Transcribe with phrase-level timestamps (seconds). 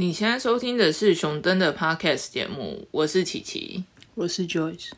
[0.00, 3.82] 你现在收听的是熊登的 Podcast 节目，我是琪琪，
[4.14, 4.92] 我是 Joyce。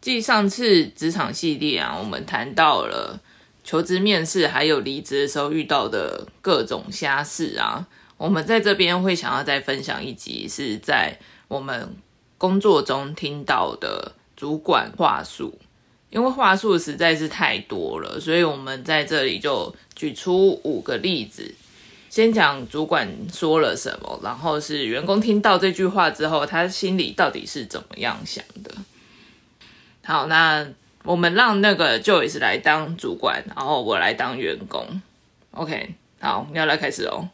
[0.00, 3.20] 继上次职场系列啊，我们谈到了
[3.62, 7.86] 求职面试还有离职的时候遇到的各种瞎事啊，
[8.16, 11.18] 我们在这边会想要再分享一集，是在
[11.48, 11.94] 我们
[12.38, 15.58] 工作中听到的主管话术，
[16.08, 21.54] 因为话术实在是太多了，所以我们在这里就举出五个例子。
[22.12, 28.70] 先讲主管说了什么，然后是员工听到这句话之后，他心里到底是怎么样想的。
[30.04, 30.68] 好，那
[31.04, 35.00] 我们让那个 Joyce 来当主管，然后我来当员工。
[35.52, 37.30] OK，好，要来开始哦。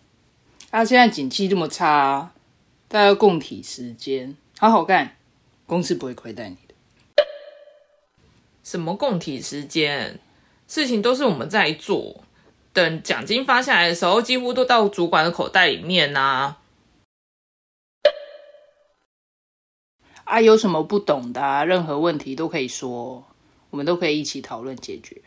[0.71, 2.31] 啊，现在景气这么差，
[2.87, 5.17] 大家共体时间，好好干，
[5.67, 6.75] 公司不会亏待你的。
[8.63, 10.21] 什么共体时间？
[10.69, 12.23] 事情都是我们在做。
[12.73, 16.57] 等奖金发下来的时候，几乎都到主管的口袋里面呐。
[20.25, 23.25] 啊，有什么不懂的，任何问题都可以说，
[23.71, 25.23] 我们都可以一起讨论解决。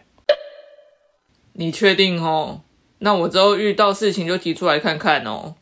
[1.53, 2.61] 你确定哦？
[2.99, 5.55] 那我之后遇到事情就提出来看看哦。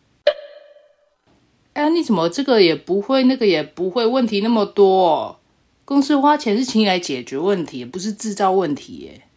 [1.71, 5.39] 哎，你怎么这个也不会，那个也不会，问题那么多？
[5.85, 9.28] 公司花钱是请你来解决问题，不是制造问题耶。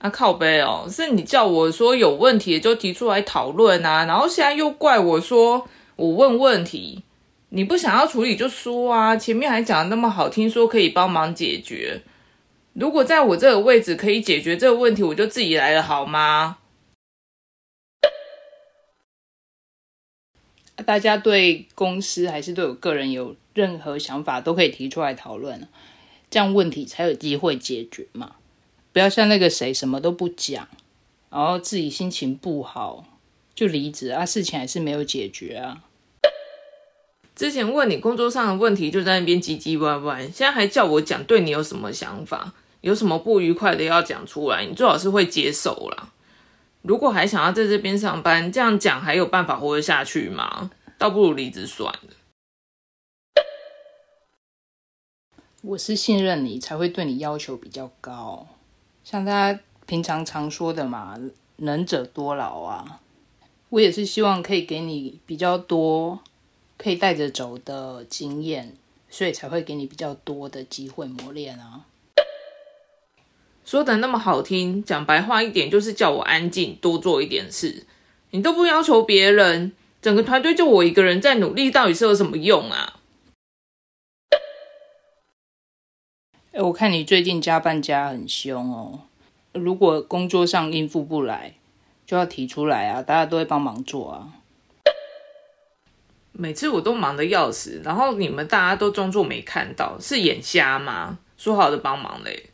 [0.00, 7.02] 啊靠背哦，是你叫我说有问题就提出来讨论啊，然后现在又怪我说我问问题，
[7.50, 12.00] 你不想要处理就说啊，前面还讲的那么好听，说可以帮忙解决。
[12.72, 16.56] 如果在我这个位置可以解决这个问题，我就自己来了好吗？
[20.86, 25.68] 大家对公司还是对我个人有任何想法都可以提出来讨论，
[26.30, 28.36] 这样问题才有机会解决嘛。
[28.92, 30.68] 不要像那个谁什么都不讲，
[31.30, 33.04] 然后自己心情不好
[33.54, 35.84] 就离职啊，事情还是没有解决啊。
[37.36, 46.12] 之前问你工作上的问题，就在那边唧唧歪歪，现在还叫我讲对你有什么想法，有什么不愉快的要讲出来，你最好是会接受啦。
[46.82, 50.70] 如果还想要在这边上班，这样讲还有办法活得下去吗？
[50.98, 53.44] 倒不如离职算了。
[55.62, 58.48] 我是信任你，才会对你要求比较高。
[59.02, 61.18] 像大家平常常说的嘛，
[61.56, 63.00] 能者多劳啊。
[63.70, 66.18] 我也是希望可以给你比较多
[66.76, 68.74] 可以带着走的经验，
[69.08, 71.86] 所以才会给你比较多的机会磨练啊。
[73.64, 77.86] 说的那么好听，讲白话一点就是叫我安静，多做一点事。
[78.30, 79.70] 你都不要求别人，
[80.02, 82.89] 整个团队就我一个人在努力，到底是有什么用啊？
[86.62, 89.00] 我看你最近加班加很凶哦。
[89.52, 91.54] 如果工作上应付不来，
[92.04, 94.28] 就要提出来啊，大家都会帮忙做啊。
[96.32, 101.18] 每次我都忙得要死，然后你们大家都装作没看到，是眼瞎吗？
[101.38, 102.50] 说好的帮忙嘞。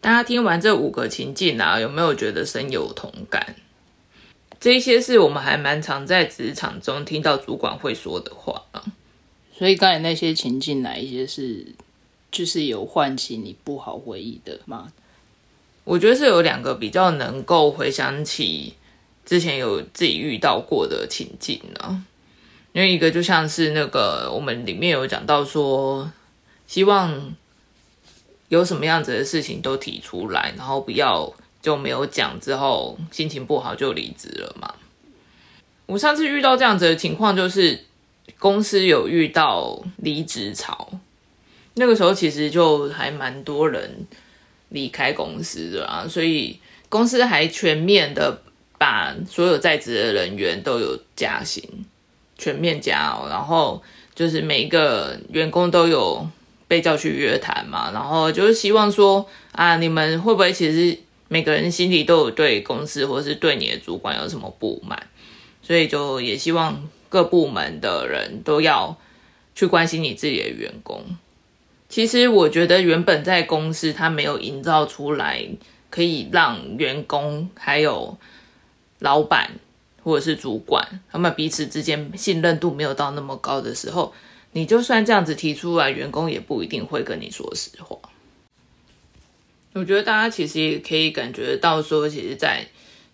[0.00, 3.54] 大家听完这五个情境啊，有没有觉得深有同感？
[4.62, 8.80] 这些是我们还蛮常在职场中听到主管会说的话啊，
[9.52, 11.66] 所以刚才那些情境哪一些是
[12.30, 14.92] 就是有唤起你不好回忆的吗？
[15.82, 18.74] 我觉得是有两个比较能够回想起
[19.26, 22.04] 之前有自己遇到过的情境呢，
[22.72, 26.08] 因为一个就像是那个我们里面有讲到说，
[26.68, 27.34] 希望
[28.48, 31.34] 有什么样子的事情都提出来，然后不要。
[31.62, 34.74] 就没有讲，之后心情不好就离职了嘛。
[35.86, 37.84] 我上次遇到这样子的情况，就是
[38.38, 40.90] 公司有遇到离职潮，
[41.74, 44.06] 那个时候其实就还蛮多人
[44.70, 46.58] 离开公司的啊，所以
[46.88, 48.42] 公司还全面的
[48.78, 51.62] 把所有在职的人员都有加薪，
[52.38, 53.82] 全面加哦，然后
[54.14, 56.26] 就是每一个员工都有
[56.66, 60.98] 被叫去约谈嘛，然后就是希望说啊，你们会不会其实。
[61.32, 65.08] 每个人心里都有对公司或是对你的主管有什么不满，
[65.62, 68.98] 所以就也希望各部门的人都要
[69.54, 71.02] 去关心你自己的员工。
[71.88, 75.42] 其实我觉得原本在公司他没有营造出来
[75.88, 78.18] 可以让员工还有
[78.98, 79.52] 老板
[80.02, 84.12] 或者是主管他们彼此之间信任度没有到那么高的时候，
[84.52, 87.98] 你就算这样子提出来，员工也不一定会跟你说实话。
[89.74, 92.66] 我觉得大家其实也可以感觉到，说其实，在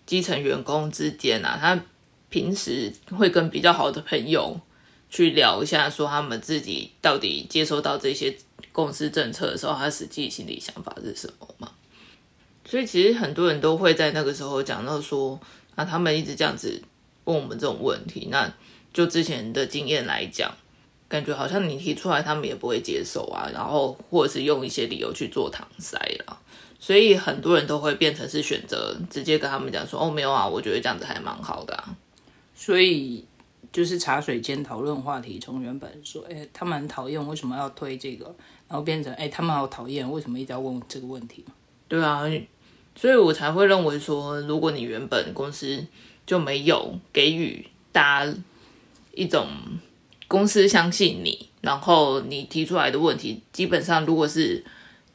[0.04, 1.80] 基层员工之间啊，他
[2.28, 4.60] 平时会跟比较好的朋友
[5.08, 8.36] 去聊一下，说他们自己到底接收到这些
[8.72, 11.70] 公司政策的时候，他实际心理想法是什么嘛？
[12.64, 15.40] 所以其实很多人都会在那个时候讲到说，
[15.74, 16.82] 啊，他们一直这样子
[17.24, 18.52] 问我们这种问题，那
[18.92, 20.52] 就之前的经验来讲，
[21.08, 26.38] 感觉好像你提出来，他们也不会接受啊，然后或者是用一些理由去做搪塞了，
[26.78, 31.96] 所以很多人都会变成是选择直接跟他们讲说，哦，没有啊，我觉得这样子还蛮好的啊，
[32.54, 33.24] 所以
[33.72, 38.26] 就是茶水间讨论话题，从原本说，哎，他们很讨厌为什么要推这个，
[38.68, 41.44] 然后变成，哎，他们好讨厌为什么一直要问这个问题
[41.88, 42.24] 对啊。
[42.94, 45.86] 所以我才会认为说，如果你原本公司
[46.26, 48.34] 就没有给予大家
[49.14, 49.46] 一种
[50.26, 54.64] 公司相信你，然后你提出来的问题，基本上如果是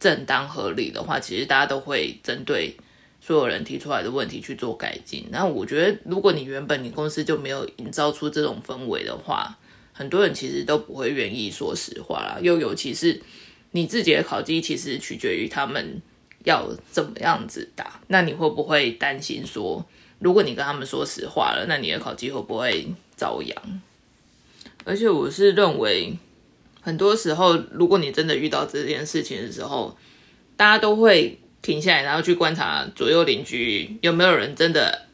[0.03, 2.75] 正当合理的话，其实大家都会针对
[3.21, 5.25] 所有人提出来的问题去做改进。
[5.31, 9.57] 那我觉得，如果你原本你公司就没有营造出这种氛围的话，
[9.94, 12.38] 很多人其实都不会愿意说实话啦。
[12.41, 13.21] 又尤其是
[13.71, 16.01] 你自己的考绩，其实取决于他们。
[16.45, 18.01] 要怎么样子打？
[18.07, 19.81] 那你会不会担心说，
[20.19, 22.85] 如果你跟他们说实话了，那你的考绩会不会
[23.15, 23.55] 遭殃？
[24.83, 26.13] 而且我是认为，
[26.83, 29.97] 很多时候，如果你真的遇到这件事情的时候，
[30.56, 35.07] 大家都会停下来，然后去观察左右邻居有没有人真的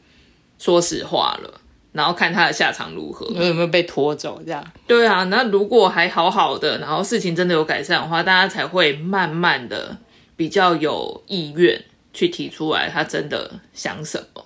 [0.58, 1.60] 说实话了，
[1.92, 4.62] 然后看他的下场如何，有没有被拖走这样。
[4.86, 9.96] 对啊，那如果还好好的，然后事情真的有改善的话，大家才会慢慢的。
[10.36, 11.84] 比较有意愿
[12.14, 14.42] 去提出来，他真的想什么？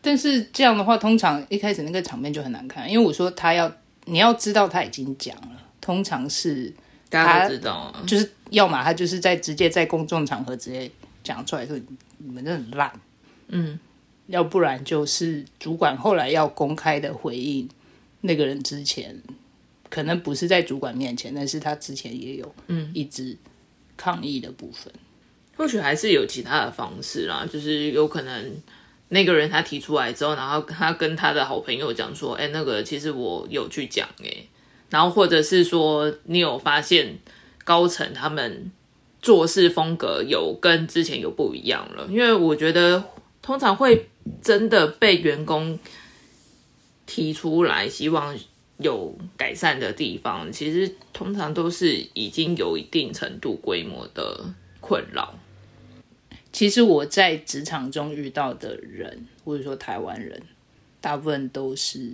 [0.00, 3.70] 但是这样的话，通常一开始那个场面就很难看，因为我说他要，
[4.06, 5.50] 你要知道他已经讲了，
[5.86, 6.74] 通常是
[7.08, 10.90] 大家都知道啊，就是要么他就是在直接在公众场合直接
[11.22, 11.78] 讲出来说
[12.18, 12.92] 你们真的很烂，
[13.46, 13.78] 嗯，
[14.26, 17.68] 要不然就是主管后来要公开的回应
[18.22, 19.16] 那个人之前，
[19.88, 23.36] 可能不是在主管面前，但是他之前也有嗯一直
[23.96, 24.92] 抗议的部分。
[25.56, 28.56] 或许还是有其他的方式啦，就是有可能
[29.10, 34.46] 那个人他提出来之后，然后他跟他的好朋友讲说：“哎，那个其实我有去讲哎。”
[34.90, 37.18] 然后或者是说你有发现
[37.64, 38.70] 高层他们
[39.20, 43.02] 做事风格有跟之前有不一样了，因为我觉得
[43.42, 44.08] 通常会
[44.42, 45.78] 真的被员工
[47.06, 48.36] 提出来希望
[48.78, 54.44] 有改善的地方，其实通常都是已经有一定程度规模的
[54.80, 55.34] 困扰。
[56.52, 60.40] 其实我在职场中遇到的人，或者说台湾人，
[61.00, 62.12] 大部分都是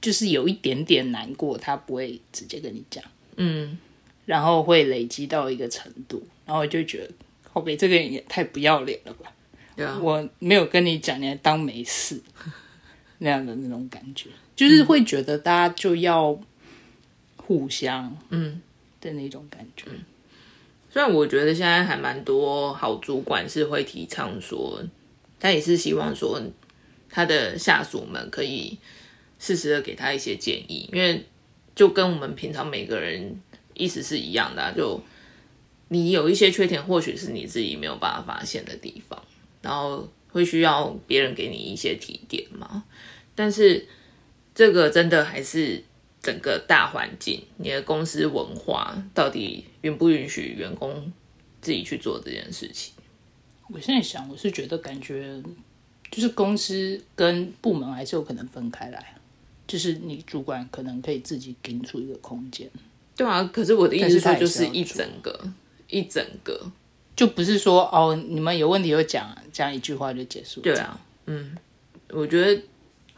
[0.00, 3.04] 就是有一点点难过，他不会直接跟你讲，
[3.36, 3.78] 嗯，
[4.26, 7.12] 然后会累积到一个程度，然后就觉得
[7.52, 9.32] 后背这个人也太不要脸了吧？
[9.76, 12.20] 对啊，我没有跟你讲，你还当没事
[13.18, 16.38] 那样的那种感觉，就是会觉得大家就要
[17.36, 18.60] 互相嗯
[19.00, 19.86] 的那种感觉。
[20.92, 24.82] 虽然我觉得现在还蛮多好主管是会提倡说，
[25.38, 26.42] 他也是希望说
[27.08, 28.76] 他的下属们可以
[29.40, 31.24] 适时的给他一些建议，因为
[31.74, 33.40] 就跟我们平常每个人
[33.74, 35.02] 意思是一样的，就
[35.88, 39.20] 你有一些缺点，或许是你自己没有办法发现的地方，
[39.60, 42.84] 然后会需要别人给你一些提点嘛。
[43.34, 43.88] 但是
[44.54, 45.82] 这个真的还是。
[46.22, 51.10] 整个大环境，你的公司文化到底允不允许员工
[51.62, 52.92] 自己去做这件事情？
[53.68, 55.42] 我现在想，我是觉得感觉
[56.10, 59.14] 就是公司跟部门还是有可能分开来，
[59.70, 62.68] 就是你主管可能可以自己给出一个空间。
[63.14, 65.38] 对啊，可是我的意思说，就是一整个
[65.88, 66.70] 一整个，
[67.14, 70.60] 就不是说哦，你们有问题就讲讲一句话就结束。
[70.60, 71.56] 对啊，嗯，
[72.08, 72.62] 我觉得。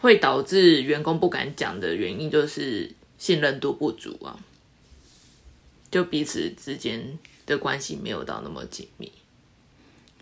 [0.02, 4.36] 会导致员工不敢讲的原因，就是信任度不足啊，
[5.92, 7.16] 就彼此之间
[7.46, 9.12] 的关系没有到那么紧密。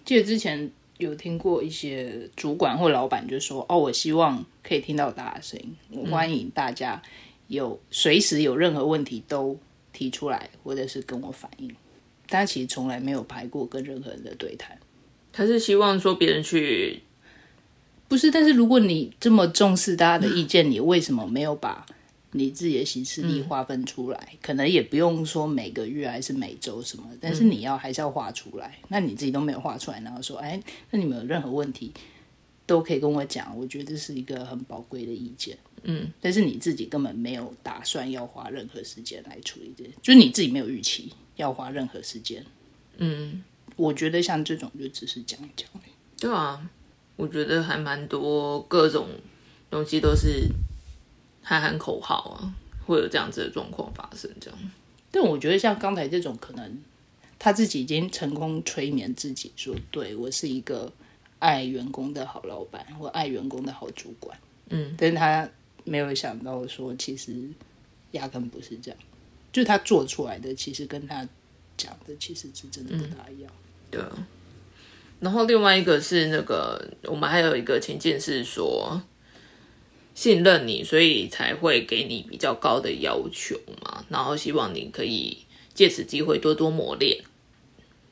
[0.05, 0.71] 记得之前
[1.01, 7.03] 有听过一些主管或老板就说：“哦，我希望可以听到大家声音，我欢迎大家
[7.49, 9.59] 有随时有任何问题都
[9.93, 11.75] 提出来，或者是跟我反映。”
[12.29, 14.79] 但其实从来没有排过跟任何人的对谈。
[15.33, 17.01] 他是希望说别人去。
[18.07, 21.87] 不是，但是如果你这么重视大家的意见，你为什么没有把
[22.33, 24.39] 你自己的行事历划分出来？
[24.41, 28.79] 可能也不用说每个月还是每周什么，但是你要还是要画出来。
[28.89, 31.93] 那你自己都没有画出来，然后说，哎，那你们有任何问题
[32.67, 35.59] 都可以跟我讲，我觉得这是一个很宝贵的意见。
[35.83, 42.45] 嗯，但是你自己根本没有打算要花任何时间来处理这，就是你自己没有预期要花任何时间。
[42.99, 43.43] 嗯，
[43.77, 45.69] 我觉得像这种就只是讲一讲。
[46.19, 46.71] 对啊。
[47.17, 49.07] 我觉得还蛮多各种
[49.69, 50.49] 东西都是
[51.51, 52.55] 喊喊口号啊，
[52.87, 54.31] 会有这样子的状况发生。
[54.41, 54.59] 这样，
[55.11, 56.79] 但我觉得像刚才这种，可能
[57.41, 60.93] 他自己已经成功催眠自己说，对我是一个
[61.41, 64.39] 爱员工的好老板，或爱员工的好主管。
[64.69, 65.51] 嗯，但是他
[65.83, 67.35] 没有想到说，其实
[68.13, 69.01] 压根不是这样，
[69.53, 71.29] 就是他做出来的，其实跟他
[71.77, 73.53] 讲的其实是真的不大一样。
[73.91, 74.29] 对啊。
[75.19, 79.03] 然后另外一个是那个，我们还有一个情境是说，
[80.15, 85.39] 信任你，所以才会给你比较高的要求嘛，然后希望你可以
[85.73, 87.23] 借此机会多多磨练。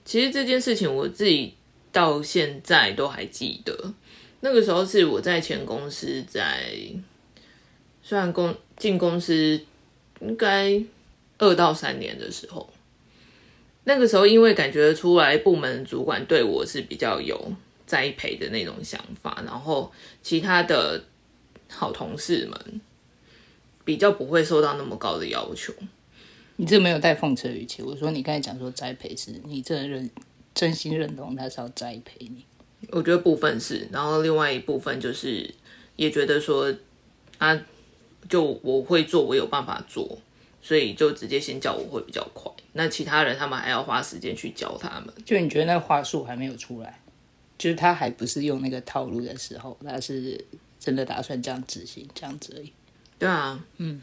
[0.04, 1.54] 其实这件事情我自己
[1.92, 3.92] 到现在都还记得，
[4.40, 6.72] 那个时候是我在前公司在，
[8.02, 9.60] 虽然公进公司
[10.20, 10.82] 应该
[11.38, 12.72] 二到三年的时候。
[13.84, 17.52] 那个时候，因为感觉出来部门主管对我是比较有
[17.86, 19.90] 栽培的那种想法，然后
[20.22, 21.02] 其他的
[21.68, 22.80] 好同事们
[23.84, 25.72] 比较不会受到那么高的要求。
[26.56, 30.10] 你这没有带讽刺语气，我说你刚才讲说栽培是你这认
[30.54, 32.44] 真心认同他是要栽培你。
[32.90, 35.54] 我觉得部分是，然后另外一部分就是
[35.96, 36.74] 也觉得说
[37.38, 37.60] 啊，
[38.28, 40.18] 就我会做，我有办法做。
[40.60, 45.08] 所以就直接先教我会比较快，那其他人他们还要花时间去教他们。
[45.24, 47.00] 就你觉得那话术还没有出来，
[47.56, 50.44] 就是他还不是用那个套路的时候，他是
[50.88, 52.72] 真的打算这样执行这样子而已。
[53.18, 54.00] 对啊，嗯，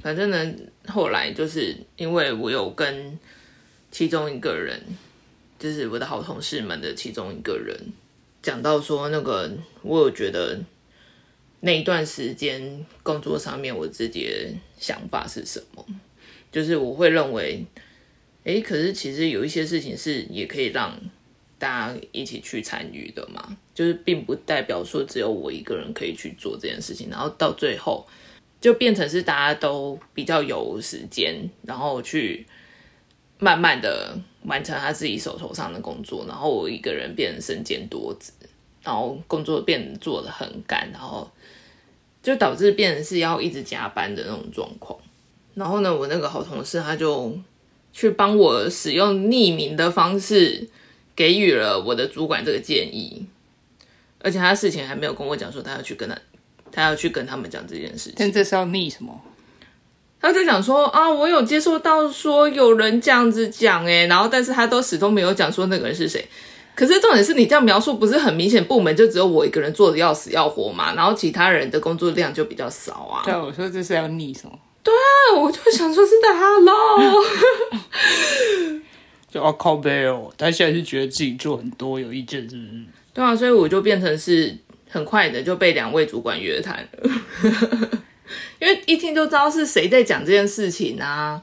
[0.00, 0.54] 反正呢，
[0.86, 3.18] 后来就是因为我有跟
[3.90, 4.80] 其中一个人，
[5.58, 7.78] 就是我的好同事们的其中一个人
[8.40, 9.50] 讲到说，那个
[9.82, 10.58] 我有觉得。
[11.64, 15.86] 那一段时间工作上面，我自己的想法是什么？
[16.50, 17.64] 就是我会认为，
[18.42, 20.98] 哎，可是其实有一些事情是也可以让
[21.62, 23.56] 大家一起去参与的嘛。
[23.72, 28.06] 就是并不代表说只有我一个人可以去做这件事情，然后到最后
[28.60, 32.46] 就变成是大家都比较有时间，然后去
[33.38, 38.32] 慢慢的完成他自己手头上的工作，然后我一个人变成身兼多职，
[38.82, 41.30] 然后工作变得做的很赶，然后。
[42.22, 44.96] 就导致变成是要一直加班的那种状况，
[45.54, 47.36] 然后呢，我那个好同事他就
[47.92, 50.70] 去帮我使用匿名的方式
[51.22, 53.24] 给予了我的主管这个建议，
[54.18, 56.18] 而且他事情还没有跟我讲说他要去跟他，
[56.72, 58.14] 他要去跟他们讲这件事情。
[58.16, 59.22] 但这是要逆什么？
[60.20, 66.26] 他就讲说啊，我有接受到说有人这样子讲诶，然后但是他都始终没有讲说那个人是谁。
[66.74, 73.22] 可是重点是你这样描述不是很明显，部门就只有我一个人做的要死要活嘛，然后其他人的工作量就比较少啊。
[73.24, 74.58] 对，我说这是要逆什么？
[74.82, 77.22] 对啊，我就想说是的 Hello，
[79.32, 80.32] 就要靠背哦。
[80.36, 82.84] 他现在是觉得自己做很多有意见，是不是？
[83.14, 84.54] 对啊，所以我就变成是
[84.88, 87.10] 很快的就被两位主管约谈了，
[88.60, 91.42] 因为一听就知道是谁在讲这件事情啊。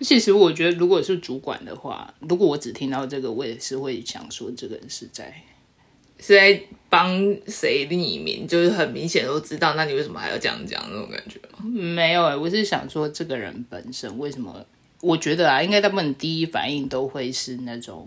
[0.00, 5.32] 其实我觉得，如果是主管的话，如果我只听到这个，我也是会想说，这个人是在
[6.18, 11.64] 是在帮谁匿名，就是很明显都知道，那你为什么还要这样讲那种感觉吗？
[11.64, 14.66] 没有哎，我是想说，这个人本身为什么？
[15.02, 18.06] 我觉得啊，应该大部分第一反应都会是那种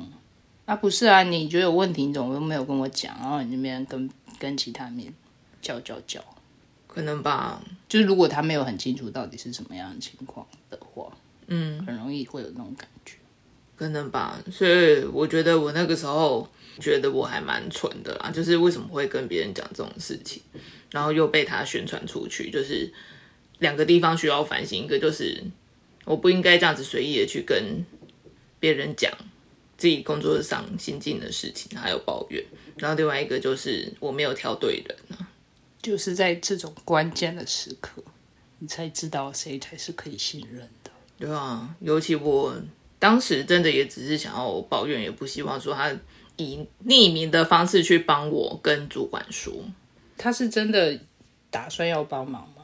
[0.65, 4.09] 啊，不是啊，你觉得有问题，你怎么都没有跟我讲，然后你那边跟
[4.39, 5.13] 跟其他面
[5.61, 6.19] 叫叫叫，
[6.87, 7.61] 可能吧？
[7.87, 11.15] 就是如果他没有很清楚到底是什么样的情况的话。
[11.47, 13.17] 嗯，很容易会有那种感觉，
[13.75, 14.41] 可能吧。
[14.51, 16.49] 所以我觉得我那个时候
[16.79, 20.41] 觉得我还蛮蠢的啦，就是为什么会跟别人讲这种事情，
[20.89, 22.91] 然后又被他宣传出去，就是
[23.59, 24.83] 两个地方需要反省。
[24.83, 25.43] 一个就是
[26.05, 27.83] 我不应该这样子随意的去跟
[28.59, 29.11] 别人讲
[29.77, 32.43] 自己工作上心境的事情，还有抱怨。
[32.77, 35.27] 然后另外一个就是我没有挑对人啊，
[35.81, 38.03] 就是在这种关键的时刻，
[38.59, 40.91] 你才知道谁才是可以信任的。
[41.17, 42.55] 对啊，尤其我
[42.99, 45.93] 当时真的也只是想要抱怨，也不希望说他
[46.37, 49.53] 以匿名的方式去帮我跟主管说，
[50.17, 50.99] 他是真的
[51.49, 52.54] 打算要帮忙吗？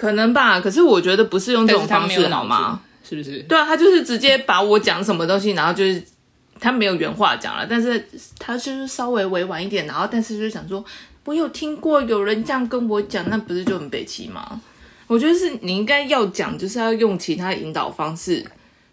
[0.00, 2.80] 可能吧，可是我觉得不是用这种方式好吗？
[3.06, 3.40] 是不是？
[3.42, 6.02] 对啊，他就是直接把我讲什么东西，然后就是
[6.58, 8.02] 他没有原话讲了，但是
[8.38, 10.82] 他就是稍微委婉一点，然后但是就想说，
[11.26, 14.58] 我有听过有人这样跟我讲，那不是就很北齐吗？
[15.06, 18.42] 我觉得是你应该要讲，就是要用其他引导方式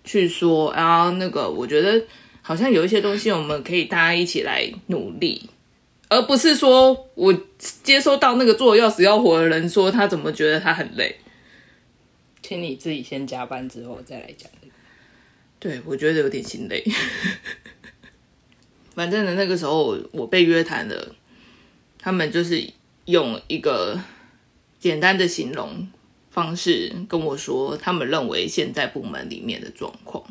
[0.03, 1.11] 去说然后。
[1.11, 2.03] 那个，我觉得
[2.41, 5.49] 好像有一些东西，我们可以大家一起来努力，
[6.09, 7.33] 而不是说我
[7.83, 11.15] 接收到那个做要死要活的人说他怎么觉得他很累，
[12.41, 14.49] 请你自己先加班之后再来讲。
[15.59, 16.83] 对，我觉得有点心累。
[18.95, 21.15] 反正呢，那个时候我被约谈了，
[21.99, 22.69] 他们就是
[23.05, 23.99] 用一个
[24.79, 25.87] 简单的形容。
[26.29, 30.23] 方式跟我说，他们认为现在部门里面的状况，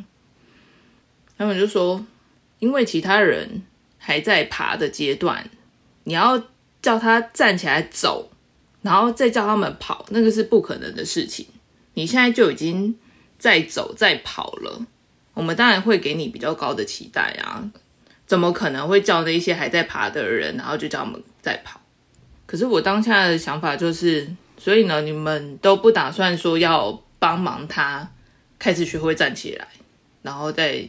[1.37, 2.07] 他们就说，
[2.61, 3.65] 因为其他人
[3.99, 5.51] 还在爬的阶段，
[6.07, 6.43] 你要
[6.81, 8.31] 叫他站起来走，
[8.83, 11.47] 然后再叫他们跑，那个是不可能的事情。
[11.95, 12.97] 你现在就已经
[13.39, 14.87] 在走在跑了，
[15.35, 17.63] 我们当然会给你比较高的期待啊，
[18.27, 21.81] 怎么可能会叫那些还在爬的人，然后就叫他们再跑？
[22.47, 24.29] 可是我当下的想法就是。
[24.59, 28.11] 所以呢，你们都不打算说要帮忙他
[28.59, 29.69] 开始学会站起来，
[30.23, 30.89] 然后再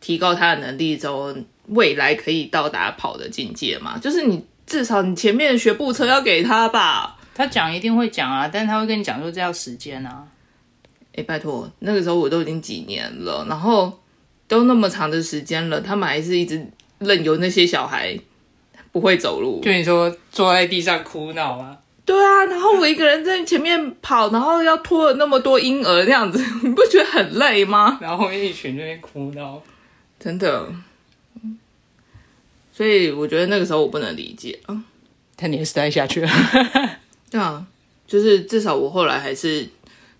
[0.00, 1.32] 提高他的能力之后，
[1.68, 3.96] 未来可以到达跑的境界嘛？
[3.98, 7.16] 就是你至少你前面学步车要给他吧。
[7.34, 10.24] 他讲一定会讲啊，但是他会跟你讲说这要时间啊。
[11.16, 14.00] 哎，拜托，那个时候我都已经几年了，然后
[14.46, 16.64] 都那么长的时间了，他们还是一直
[16.98, 18.18] 任由那些小孩
[18.92, 21.78] 不会走路，就你说坐在地上哭闹吗？
[22.04, 27.98] 对啊，然后我一个人在前面跑，然后要拖了那么多婴儿，这样子 你不觉得很累吗？
[28.00, 29.60] 然后一群在那哭闹，
[30.20, 30.68] 真的。
[32.74, 34.84] 所以我觉得那个时候我不能理解啊，
[35.36, 36.28] 但你也是待下去了。
[37.30, 37.64] 对啊，
[38.08, 39.68] 就是至少我后来还是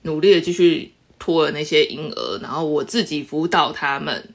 [0.02, 4.28] 努力的继续拖了那些婴儿，然后我自己辅导他们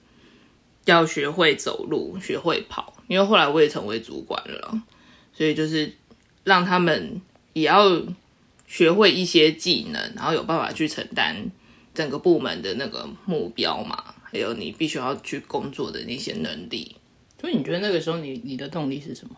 [0.83, 4.81] 要学会走路、学会跑，因为后来我也成为主管了，
[5.33, 5.93] 所以就是
[6.43, 7.21] 让他们。
[7.53, 8.01] 也要
[8.67, 11.35] 学会一些技能，然后有办法去承担
[11.95, 16.95] 整个部门的那个目标嘛，还有你必须要去工作的那些能力。
[17.39, 19.35] 所以你觉得那个时候你你的动力是什么？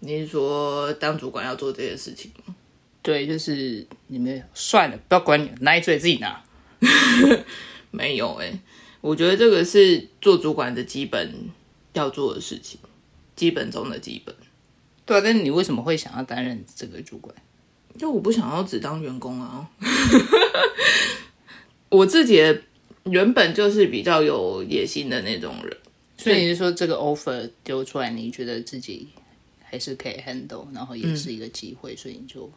[0.00, 2.54] 你是说当主管要做这些事情吗？
[3.02, 6.42] 对，就是你们算了，不要管你，拿一嘴自己拿。
[7.90, 8.58] 没有哎，
[9.00, 11.50] 我觉得这个是做主管的基本
[11.92, 12.80] 要做的事情，
[13.36, 14.34] 基本中的基本。
[15.04, 17.34] 对啊，但是你为什么会想要担任这个主管？
[17.98, 19.68] 就我不想要只当员工啊，
[21.90, 22.40] 我自己
[23.04, 25.76] 原本就是比较有野心的那种人，
[26.22, 29.08] 所以你是说这个 offer 丢出来，你觉得自己
[29.62, 32.50] 还是可以 handle，然后也是一个机会，所以你就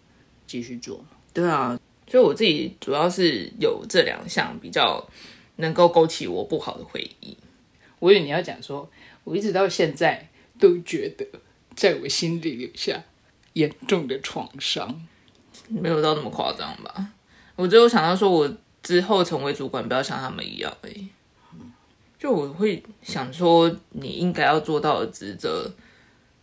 [0.46, 1.04] 继续做。
[1.34, 5.06] 对啊，所以我自己主要是有这两项比较
[5.58, 7.36] 能够勾起我不好的回忆。
[8.00, 8.90] 我以为你要讲说，
[9.24, 11.26] 我一直到现在都觉得
[11.76, 13.04] 在我心里留下
[13.54, 15.08] 严重的创伤。
[15.68, 17.14] 没有到那么夸张吧？
[17.56, 21.08] 我只有想到说，我之后成为主管，不要像他们一样而已。
[22.26, 25.72] 就我会想说，你应该要做到的职责，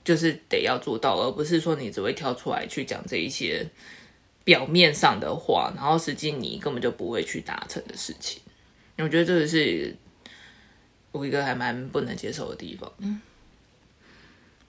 [0.04, 3.68] 就是得要做到，而不是说你只会跳出来去讲这一些
[4.44, 8.40] 表面上的话，然后实际你根本就不会去达成的事情。
[8.98, 9.96] 我觉得这个是
[11.10, 12.88] 我一个还蛮不能接受的地方。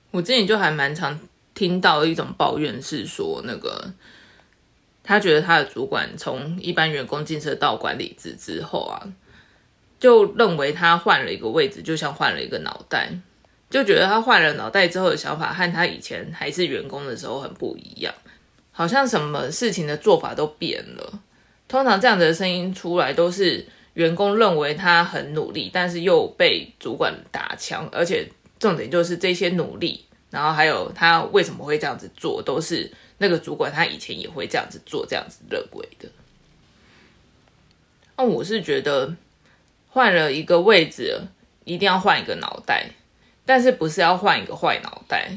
[0.09, 1.19] 我之前就还蛮常
[1.53, 3.93] 听到一种抱怨，是说那个。
[5.03, 8.97] 他觉得他的主管从一般员工晋升到管理职之后啊，
[10.03, 13.09] 就认为他换了一个位置，就像换了一个脑袋，
[13.69, 18.13] 就觉得他换了脑袋之后的想法和他以前还是员工的时候很不一样，
[18.73, 21.21] 好像什么事情的做法都变了。
[21.69, 28.27] 通常这样子的声音出来，都是员工认为他很努力，但是又被主管打枪，而且
[28.59, 32.91] 重点就是这些努力，然后还有他为什么会这样子做，都是。
[33.19, 36.09] 那个主管他以前也会这样子做，这样子认为的。
[38.17, 39.15] 那我是觉得
[39.93, 41.21] 换了一个位置，
[41.65, 42.89] 一定要换一个脑袋，
[43.45, 45.29] 但是不是要换一个坏脑袋。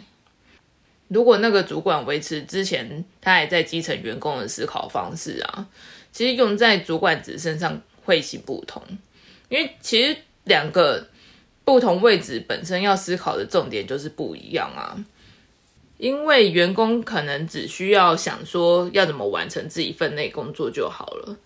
[1.09, 5.69] 如果那个主管维持之前他还在基层员工的思考方式啊，
[6.11, 8.83] 其实用在主管职身上会行不同，
[9.51, 11.07] 因为其实两个
[11.63, 14.97] 不同位置本身要思考的重点就是不一样啊。
[15.99, 21.37] 因为员工可能只需要想说要怎么完成自己分内工作就好了，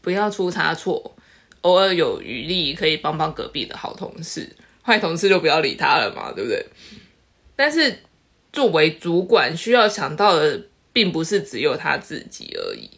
[0.00, 1.14] 不要出差错，
[1.62, 4.48] 偶尔有余力可以帮帮隔壁的好同事，
[4.82, 6.64] 坏同事就不要理他了嘛，对不对？
[7.56, 7.98] 但是
[8.52, 12.88] 作为主管，需要想到的并不是只有他自己而已，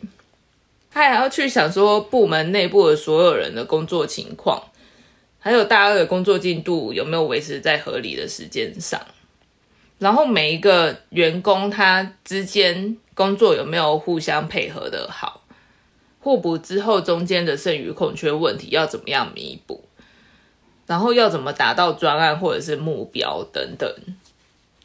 [0.90, 4.62] 他还要去想说部门内部的所有人的工作情况，
[5.38, 9.00] 还有大家的工作进度有没有维持在合理的时间上。
[9.98, 15.39] 然后每一个员工他之间工作有没有互相配合的好，
[16.20, 19.84] 互补之后中间的剩余空缺问题要怎么样弥补，
[20.86, 23.92] 然后要怎么达到专案或者是目标等等，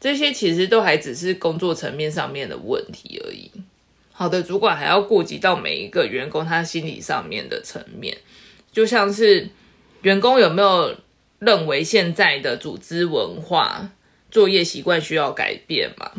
[0.00, 3.50] 这些其实都还只是工作层面上面的问题而已。
[4.12, 8.16] 好的主管还要顾及到每一个员工他心理上面的层面，
[8.72, 9.50] 就像是
[10.02, 10.96] 员工有没有
[11.38, 13.92] 认为现在的组织文化。
[14.28, 16.10] 作业习惯需要改变嘛？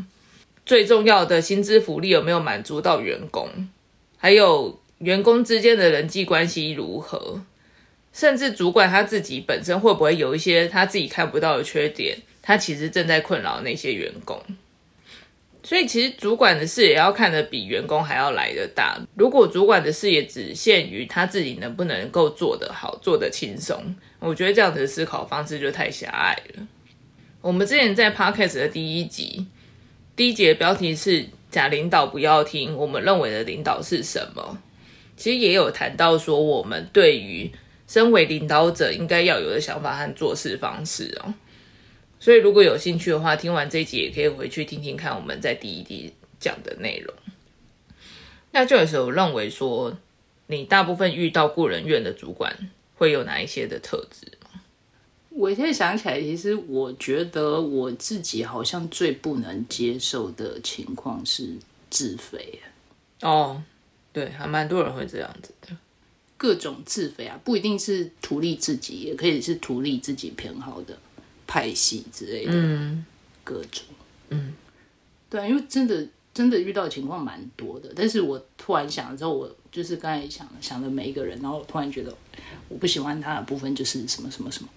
[0.66, 3.70] 最重要的薪资福利有没有满足到员工？
[4.18, 7.42] 还有员工之间的人际关系如何，
[8.12, 14.42] 甚至主管他自己本身会不会有一些他自己看不到的缺点，他其实正在困扰那些员工。
[15.64, 18.98] 所以其实主管的视野要看得比员工还要来得大。
[19.16, 26.66] 如果主管的视野只限于他自己能不能够做得好、做得轻松，我觉得这样子的思考方式就太狭隘了。
[27.42, 29.46] 我们之前在 podcast 的第一集，
[30.16, 34.58] 第一节标题是“假领导不要听”，我们认为的领导是什么？
[35.18, 37.52] 其实也有谈到说，我们对于
[37.88, 41.34] 身为领导者应该要有的想法和做事方式哦。
[42.20, 47.14] 所以如果有兴趣的话，听完这一集也可以回去听听看我们在第一集讲的内容。
[48.52, 49.98] 那就有时候认为说，
[50.48, 52.56] 你大部分遇到雇人院的主管
[52.96, 54.62] 会有哪一些的特质吗？
[55.30, 61.56] 我现在想起来，其实我觉得我自己好像最不能接受的情况是
[61.90, 62.60] 自肥。
[63.22, 63.64] 哦。
[64.18, 65.68] 对，还蛮多人会这样子的，
[66.38, 70.98] 各种自肥啊，不一定是图利自己，也可以是图利自己偏好的
[71.46, 73.06] 派系之类的，嗯，
[73.44, 73.86] 各种，
[74.30, 74.56] 嗯，
[75.30, 82.12] 对，因为真的真的遇到情况蛮多的，但是我突然想了之后，我就是刚才想想的每一个人，然后突然觉得
[82.70, 84.70] 我不喜欢他的部分就是什么什么什么，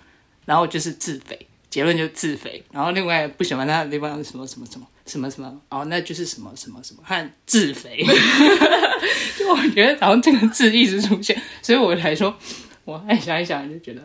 [0.45, 1.47] 然后就是自肥。
[1.71, 8.05] 结论就自肥，然后另外不喜欢他的地方什么什么什么什么什么哦，那就是什么什么什么和自肥。
[9.39, 12.37] 就我觉得，好像这个字一直出现，所以我才说，
[12.85, 14.01] 我爱想一想就觉得，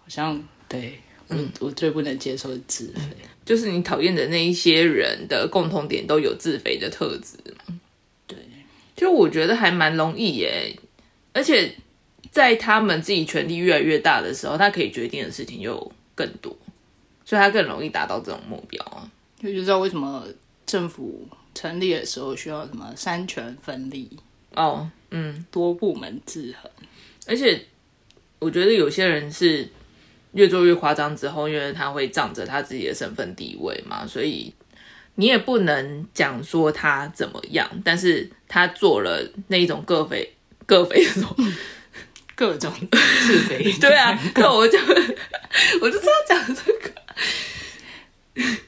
[0.00, 7.38] 好像对我我最不能接受的自肥，就是你讨厌的那一些人的共同点都有自肥的特质？
[8.26, 8.36] 对，
[8.96, 10.76] 就我觉得还蛮容易耶，
[11.32, 11.74] 而且
[12.30, 16.56] 在他们自己权力越来越大的时候，他可以决定的事情就更多。
[17.32, 19.08] 所以他更容易达到这种目标啊！
[19.40, 20.22] 就知道为什么
[20.66, 24.14] 政府成立的时候需要什么三权分立
[24.54, 26.70] 哦，嗯，多部门制衡。
[27.26, 27.64] 而且
[28.38, 29.66] 我觉得有些人是
[30.32, 34.52] 越做越夸张之后，因为他会仗着他自己的身份地位嘛，所以
[35.14, 40.30] 你也不能讲说他怎么样，但是他做了那一种各非
[40.66, 41.34] 各非的种
[42.36, 43.72] 各种是非。
[43.80, 44.78] 对啊， 那我就
[45.80, 46.92] 我就知道讲这个。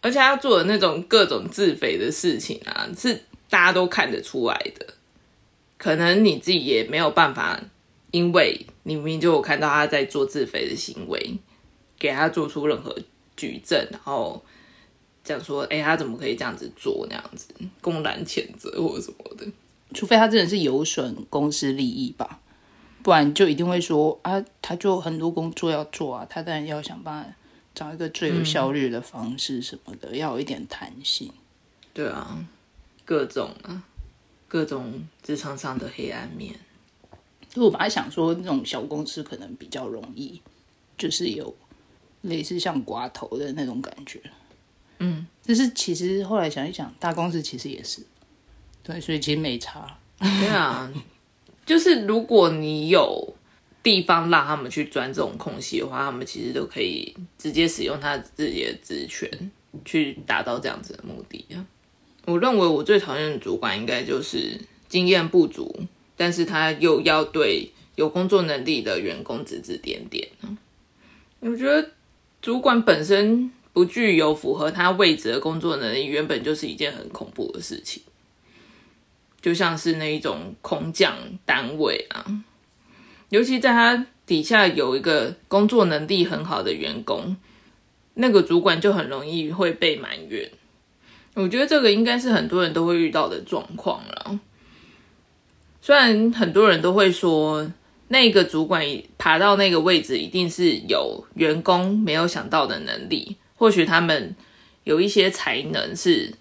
[0.00, 4.94] 而且他做的那种各种自肥的事情啊，是大家都看得出来的。
[5.78, 7.60] 可能你自己也没有办法，
[8.10, 11.38] 因为你明明就有看到他在做自肥的行为，
[11.98, 12.96] 给他做出任何
[13.36, 14.44] 举证，然后
[15.22, 17.06] 讲说：“哎，他怎么可以这样子做？
[17.08, 17.48] 那样子
[17.80, 19.46] 公然谴责或者什么的。”
[19.94, 22.40] 除非他真的是有损公司利益吧，
[23.04, 27.30] 不然就一定会说：“啊，他就很多工作要做啊，他当然要想办法。”
[27.74, 31.32] 找一个最有效率的方式什么的，要有一点弹性。
[31.92, 32.38] 对啊，
[33.04, 33.82] 各种啊，
[34.46, 36.54] 各种职场上的黑暗面。
[37.48, 40.40] 就我本来想说，那种小公司可能比较容易，
[40.96, 41.52] 就是有
[42.20, 44.20] 类似像寡头的那种感觉。
[45.00, 48.06] 嗯，但是其实后来想一想，大公司其实也是。
[48.84, 49.98] 对，所以其实没差。
[50.20, 50.88] 对啊，
[51.66, 53.34] 就是如果你有。
[53.82, 59.28] 地方让他们去钻这种空隙的话，他们其实都可以直接使用他自己的职权
[59.84, 61.60] 去达到这样子的目的啊。
[62.24, 65.70] 我认为我最讨厌的主管应该就是经验不足，
[66.16, 70.26] 但是他又要对有工作能力的员工指指点点
[71.40, 71.90] 我觉得
[72.40, 78.02] 主管本身不具有符合他位置的工作能力，原本就是一件很恐怖的事情，
[79.44, 82.24] 就像是那一种空降单位啊。
[83.28, 87.36] 尤其在他底下有一个工作能力很好的员工，
[88.14, 90.50] 那个主管就很容易会被埋怨。
[91.34, 94.40] 我觉得这个应该是很多人都会遇到的状况了。
[95.82, 97.70] 虽然很多人都会说，
[98.08, 98.82] 那个主管
[99.18, 104.34] 爬到那个位置一定是有员工没有想到的能力，或许他们
[104.84, 106.32] 有一些才能是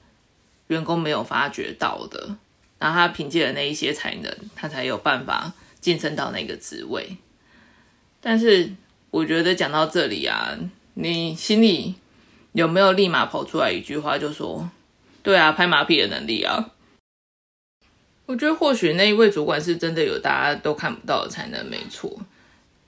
[0.68, 2.38] 员工没有发觉到的，
[2.84, 5.54] 然后他凭借了那一些才能，他才有办法。
[5.84, 7.18] 晋升到那个职位，
[8.22, 8.72] 但是
[9.12, 10.58] 我觉得讲到这里啊，
[10.94, 11.96] 你心里
[12.54, 14.72] 有没有立马跑出来一句话，就说
[15.22, 16.72] ：“对啊，拍马屁的能力啊？”
[18.28, 22.18] 我觉得或许那一位主管是真的有大家都看不到的才能，没错。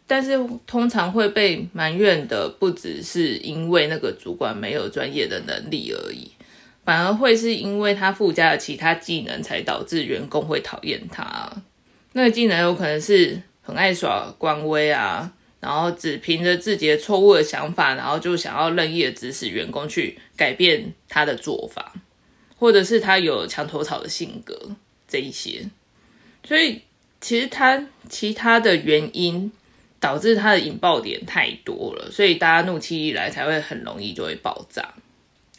[0.07, 6.31] 但是通常会被埋怨的，不只是因为那个主管没有专业的能力而已，
[6.85, 11.51] 反而会是因为他附加了其他技能，才导致员工会讨厌他。
[12.13, 21.91] 那个技能有可能是很爱耍官威啊，然后只凭着自己的错误的想法，然后就想要任意的指使员工去改变他的做法，
[22.57, 24.75] 或者是他有墙头草的性格
[25.07, 25.67] 这一些。
[26.47, 26.83] 所以
[27.19, 29.51] 其实他其他的原因
[29.99, 34.93] 导致他的引爆点太多了，所以大家怒气一来才会很容易就会爆炸。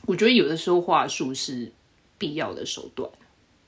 [0.07, 1.71] 我觉得有的时候话术是
[2.17, 3.11] 必要的手段，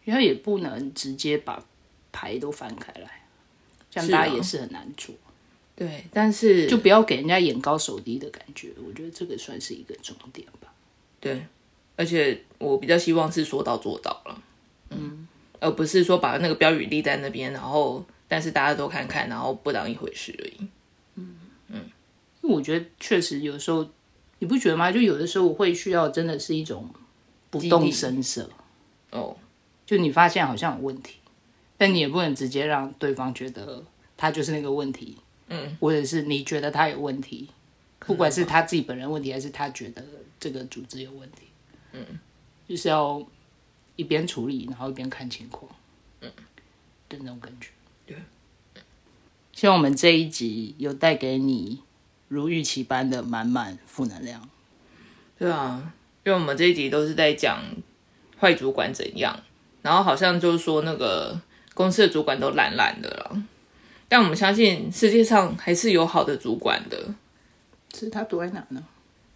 [0.05, 1.63] 因为也不能直接把
[2.11, 3.27] 牌都翻开来，
[3.91, 5.15] 这样大家也是很难做。
[5.77, 10.73] 对，但是就不要给人家眼高手低的感觉，我觉得这个算是一个重点吧。
[11.21, 11.45] 对，
[11.95, 14.43] 而且我比较希望是说到做到了，
[14.91, 15.29] 嗯，
[15.61, 20.69] 而不是说把那个标语立在那边，然后但是大家都看看，然后不当一回事而已。
[21.15, 21.91] 嗯嗯
[22.43, 23.89] 因为我觉得确实有时候
[24.41, 24.93] 你不觉得吗？
[24.93, 26.89] 就有的时候我会需要真的是一种
[27.51, 28.51] 不动声色，
[29.11, 29.37] 哦，
[29.87, 31.17] 就你发现好像有问题，
[31.77, 33.85] 但你也不能直接让对方觉得
[34.17, 35.17] 他就是那个问题，
[35.49, 37.49] 嗯，或者是你觉得他有问题，
[38.01, 40.05] 不管是他自己本人问题，还是他觉得
[40.39, 41.47] 这个组织有问题，
[41.93, 42.05] 嗯，
[42.69, 43.25] 就是要
[43.97, 45.71] 一边处理，然后一边看情况，
[46.21, 46.31] 嗯，
[47.09, 47.71] 的那种感觉。
[48.07, 48.17] 对，
[49.53, 51.81] 希望我们这一集有带给你
[52.29, 54.49] 如预期般的满满负能量。
[55.39, 55.93] 对啊，
[56.25, 57.61] 因为我们这一集都是在讲
[58.41, 59.41] 坏主管怎样，
[59.83, 61.41] 然后好像就是说那个
[61.75, 63.43] 公司的主管都懒懒的了，
[64.09, 67.15] 但我们相信世界上还是有好的主管的。
[67.91, 68.83] 只是他躲在哪呢？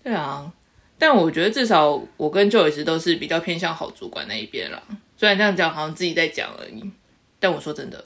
[0.03, 0.53] 对啊，
[0.99, 4.83] 但我觉得至少我跟 Joyce 都是比较偏向好主管那一边了。
[5.17, 6.91] 虽然这样讲好像自己在讲而已，
[7.39, 8.05] 但我说真的，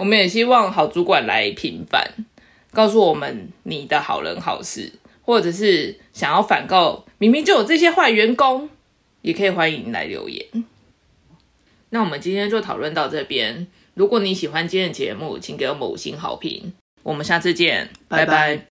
[0.00, 2.02] 我们也希望好主管来平反，
[2.72, 8.70] 告诉我们你的好人好事，或者是想要反告明明就有这些坏员工，
[9.20, 10.46] 也可以欢迎来留言。
[11.90, 13.66] 那我们今天就讨论到这边。
[13.92, 16.72] 如果你喜欢今天的节目，请给我们五星好评。
[17.02, 18.68] 我们下次见，拜拜